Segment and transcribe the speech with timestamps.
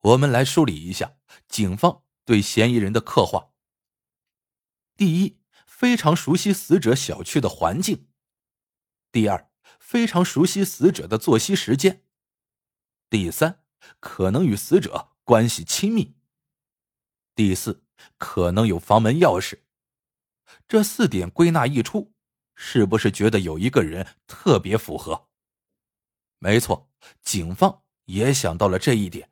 [0.00, 3.52] 我们来梳理一下警方对嫌疑人的刻画。
[4.96, 8.06] 第一，非常熟悉死者小区的环境；
[9.12, 12.02] 第二，非常熟悉死者的作息时间；
[13.10, 13.62] 第三，
[13.98, 16.14] 可能与死者关系亲密；
[17.34, 17.84] 第四，
[18.16, 19.60] 可能有房门钥匙。
[20.66, 22.14] 这四点归纳一出，
[22.54, 25.28] 是不是觉得有一个人特别符合？
[26.38, 26.90] 没错，
[27.22, 29.29] 警方也想到了这一点。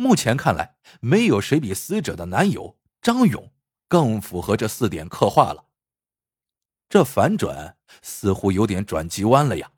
[0.00, 3.52] 目前看来，没有谁比死者的男友张勇
[3.88, 5.66] 更符合这四点刻画了。
[6.88, 9.72] 这反转似乎有点转急弯了呀！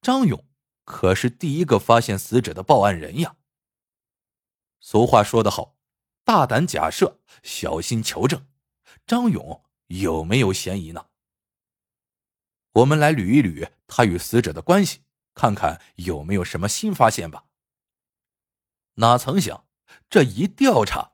[0.00, 0.46] 张勇
[0.84, 3.34] 可是第一个发现死者的报案人呀。
[4.78, 5.76] 俗话说得好，
[6.22, 8.46] 大胆假设，小心求证。
[9.04, 11.06] 张勇有没有嫌疑呢？
[12.70, 15.00] 我们来捋一捋他与死者的关系，
[15.34, 17.46] 看看有没有什么新发现吧。
[19.00, 19.64] 哪曾想，
[20.10, 21.12] 这一调查，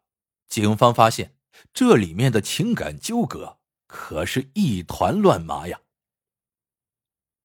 [0.48, 1.36] 警方发现
[1.74, 5.82] 这里面的情感纠葛可是一团乱麻呀。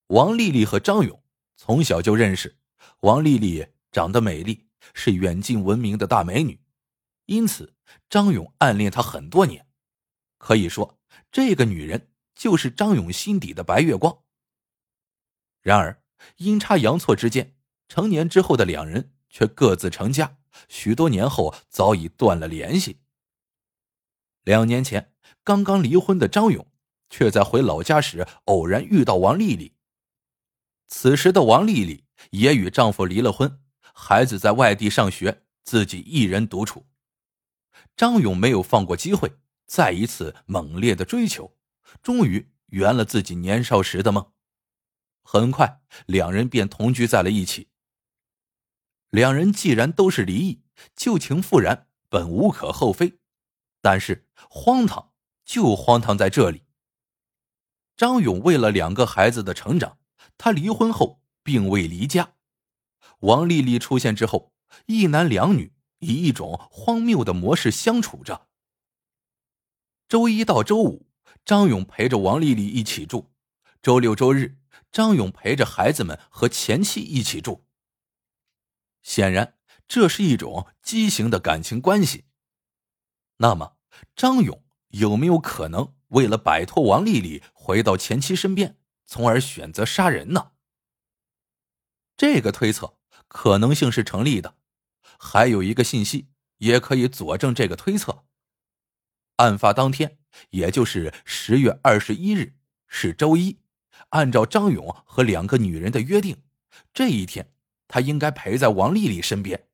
[0.07, 1.21] 王丽丽和张勇
[1.57, 2.57] 从小就认识，
[3.01, 6.61] 王丽丽长得美丽，是远近闻名的大美女，
[7.25, 7.75] 因此
[8.09, 9.67] 张勇暗恋她很多年。
[10.37, 10.97] 可以说，
[11.33, 14.23] 这个女人就是张勇心底的白月光。
[15.61, 16.01] 然而，
[16.37, 17.57] 阴差阳错之间，
[17.89, 19.13] 成年之后的两人。
[19.29, 22.99] 却各自成家，许多年后早已断了联系。
[24.43, 25.13] 两年前
[25.43, 26.65] 刚刚离婚的张勇，
[27.09, 29.73] 却在回老家时偶然遇到王丽丽。
[30.87, 33.61] 此时的王丽丽也与丈夫离了婚，
[33.93, 36.87] 孩子在外地上学，自己一人独处。
[37.95, 39.33] 张勇没有放过机会，
[39.65, 41.55] 再一次猛烈的追求，
[42.01, 44.31] 终于圆了自己年少时的梦。
[45.21, 47.68] 很快，两人便同居在了一起。
[49.09, 50.61] 两人既然都是离异，
[50.95, 53.19] 旧情复燃本无可厚非，
[53.81, 55.13] 但是荒唐
[55.43, 56.63] 就荒唐在这里。
[57.97, 59.97] 张勇为了两个孩子的成长，
[60.37, 62.35] 他离婚后并未离家。
[63.21, 64.53] 王丽丽出现之后，
[64.85, 68.47] 一男两女以一种荒谬的模式相处着。
[70.07, 71.07] 周一到周五，
[71.43, 73.31] 张勇陪着王丽丽一起住；
[73.81, 74.59] 周六周日，
[74.91, 77.65] 张勇陪着孩子们和前妻一起住。
[79.01, 79.55] 显然，
[79.87, 82.25] 这是一种畸形的感情关系。
[83.37, 83.77] 那么，
[84.15, 90.51] 张勇有没有可能为了摆脱王丽丽，回到前妻身边，从而选择杀人呢？
[92.17, 94.57] 这个推测可能性是成立的。
[95.17, 98.25] 还有一个信息也可以佐证这个推测：
[99.37, 102.57] 案发当天，也就是十月二十一日，
[102.87, 103.59] 是周一。
[104.09, 106.43] 按照张勇和两个女人的约定，
[106.93, 107.53] 这一天。
[107.89, 109.67] 他应该陪在王丽丽身边，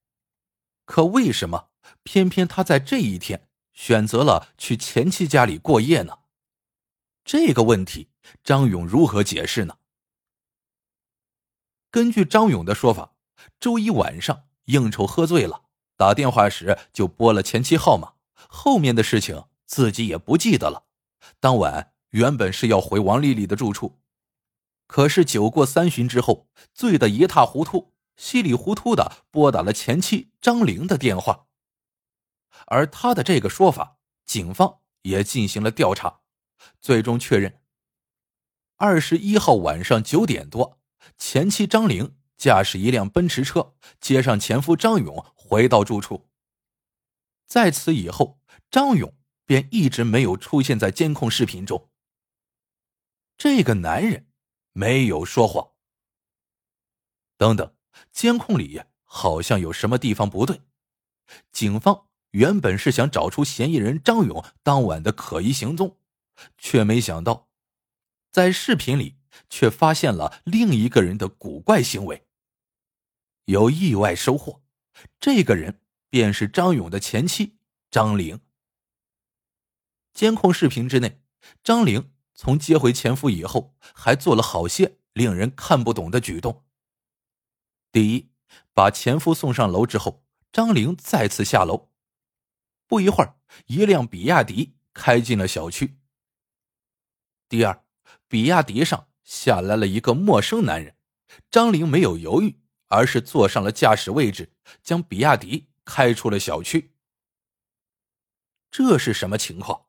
[0.85, 1.69] 可为什么
[2.01, 6.19] 偏偏他在这一天选择了去前妻家里过夜呢？
[7.23, 8.09] 这个问题，
[8.43, 9.77] 张勇如何解释呢？
[11.91, 13.15] 根据张勇的说法，
[13.59, 15.63] 周一晚上应酬喝醉了，
[15.97, 20.85] 打电话时就拨了前妻号码，后面的事情自己也不记得了。
[21.39, 23.99] 当晚原本是要回王丽丽的住处，
[24.87, 27.94] 可是酒过三巡之后，醉得一塌糊涂。
[28.17, 31.47] 稀里糊涂的拨打了前妻张玲的电话，
[32.67, 36.21] 而他的这个说法，警方也进行了调查，
[36.79, 37.61] 最终确认：
[38.77, 40.81] 二十一号晚上九点多，
[41.17, 46.29] 前妻张玲驾驶一辆奔驰车接上前夫张勇回到住处。
[47.45, 48.39] 在此以后，
[48.71, 49.15] 张勇
[49.45, 51.91] 便一直没有出现在监控视频中。
[53.37, 54.31] 这个男人
[54.71, 55.71] 没有说谎。
[57.37, 57.75] 等等。
[58.11, 60.61] 监控里好像有什么地方不对，
[61.51, 65.97] 警方原本是想找出嫌疑人张勇当晚的可疑行踪，
[66.57, 67.47] 却没想到，
[68.31, 69.15] 在视频里
[69.49, 72.27] 却发现了另一个人的古怪行为。
[73.45, 74.63] 有意外收获，
[75.19, 77.57] 这个人便是张勇的前妻
[77.89, 78.41] 张玲。
[80.13, 81.21] 监控视频之内，
[81.63, 86.64] 张玲从接回前夫以后，还做了好些令人看不懂的举动。
[87.95, 88.29] 第一，
[88.73, 91.93] 把前夫送上楼之后，张玲再次下楼。
[92.87, 93.37] 不一会儿，
[93.67, 95.97] 一辆比亚迪开进了小区。
[97.47, 97.85] 第二，
[98.27, 100.97] 比亚迪上下来了一个陌生男人，
[101.49, 104.51] 张玲没有犹豫，而是坐上了驾驶位置，
[104.83, 106.93] 将比亚迪开出了小区。
[108.69, 109.85] 这是什么情况？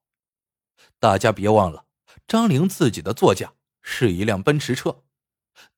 [1.00, 1.87] 大家别忘了，
[2.29, 5.02] 张玲自己的座驾是一辆奔驰车，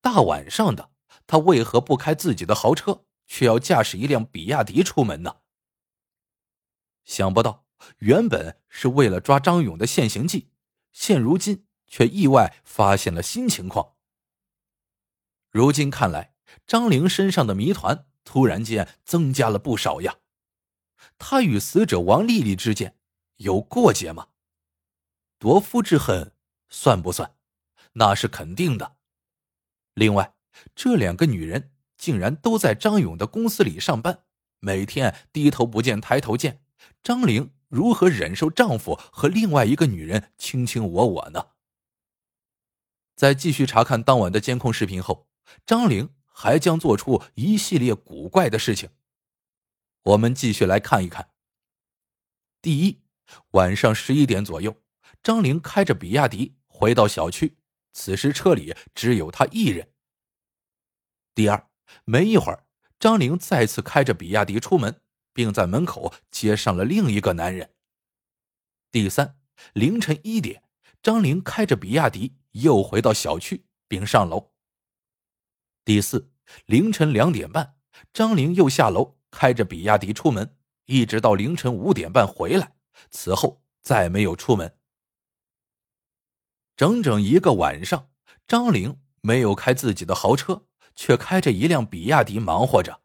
[0.03, 0.91] 大晚上的。
[1.29, 5.37] 他为何不开自己的豪车，却要驾驶一辆比亚迪出门呢？
[7.05, 7.67] 想不到，
[7.99, 10.51] 原本是为了抓张勇的现行计，
[10.91, 13.95] 现如今却意外发现了新情况。
[15.51, 16.35] 如今看来，
[16.67, 20.17] 张玲身上的谜团突然间增加了不少呀。
[21.19, 22.97] 他与死者王丽丽之间
[23.37, 24.29] 有过节吗？
[25.39, 26.35] 夺夫之恨
[26.71, 27.37] 算不算？
[27.93, 28.97] 那是肯定的。
[29.93, 30.35] 另外，
[30.75, 34.25] 这两个女人竟然都在张勇的公司里上班，
[34.61, 36.63] 每天低头不见抬头见。
[37.03, 41.49] 张玲如何忍受丈夫和另外一个女人卿卿我我呢？
[43.17, 45.29] 在继续查看当晚的监控视频后，
[45.67, 48.91] 张玲还将做出一系列古怪的事情。
[50.05, 51.31] 我们继续来看一看。
[52.63, 53.03] 第一，
[53.51, 54.77] 晚上十一点左右，
[55.23, 57.57] 张玲开着比亚迪回到小区，
[57.93, 59.89] 此时车里只有她一人。
[61.39, 61.69] 第二，
[62.05, 62.67] 没一会儿，
[62.99, 65.01] 张玲再次开着比亚迪出门。
[65.39, 67.73] 并在门口接上了另一个男人。
[68.91, 69.39] 第三，
[69.73, 70.65] 凌晨一点，
[71.01, 74.51] 张玲开着比亚迪又回到小区，并上楼。
[75.85, 76.33] 第四，
[76.67, 77.77] 凌晨两点半，
[78.13, 80.57] 张玲又下楼开着比亚迪出门，
[80.87, 82.75] 一直到凌晨五点半回来，
[83.13, 84.77] 此后再没有出门。
[86.77, 88.11] 整整一个晚上，
[88.49, 90.67] 张玲没有开自己的豪车，
[90.99, 93.03] 却开着一辆比亚迪忙活着，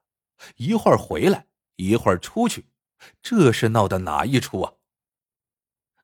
[0.55, 1.45] 一会儿回来。
[1.75, 2.67] 一会儿出去，
[3.21, 4.73] 这是闹的哪一出啊？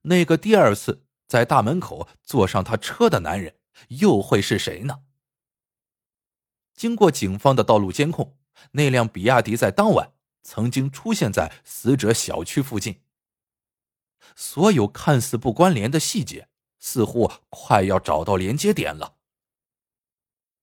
[0.03, 3.57] 那个第二次在大门口坐上他车的男人
[3.87, 5.03] 又会是谁呢？
[6.75, 8.37] 经过警方的道路监控，
[8.71, 10.13] 那辆比亚迪在当晚
[10.43, 13.01] 曾经出现在死者小区附近。
[14.35, 16.49] 所有看似不关联的细节，
[16.79, 19.17] 似乎快要找到连接点了。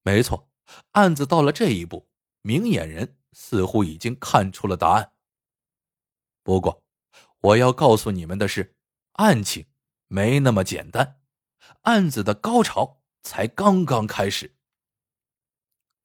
[0.03, 0.49] 没错，
[0.91, 2.09] 案子到了这一步，
[2.41, 3.15] 明眼人。
[3.39, 5.11] 似乎已经看出了答案。
[6.41, 6.83] 不过，
[7.41, 8.75] 我要告诉你们的是，
[9.11, 9.67] 案情
[10.07, 11.19] 没那么简单，
[11.81, 14.55] 案子的高潮才刚刚开始。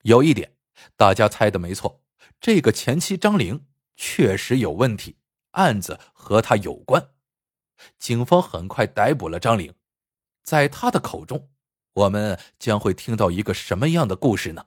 [0.02, 0.58] 有一点，
[0.94, 2.04] 大家猜的没错，
[2.38, 3.66] 这个前妻张玲
[3.96, 5.16] 确实有问题，
[5.52, 7.14] 案子和她有关。
[7.98, 9.74] 警方很快逮捕了张玲，
[10.42, 11.50] 在她的口中，
[11.94, 14.64] 我们将会听到一个什么样的故事呢？